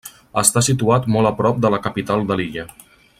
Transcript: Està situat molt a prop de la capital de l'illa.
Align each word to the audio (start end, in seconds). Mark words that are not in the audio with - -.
Està 0.41 0.63
situat 0.67 1.05
molt 1.17 1.31
a 1.31 1.33
prop 1.43 1.61
de 1.67 1.73
la 1.75 1.83
capital 1.87 2.29
de 2.33 2.39
l'illa. 2.41 2.69